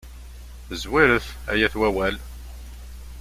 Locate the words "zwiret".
0.81-1.25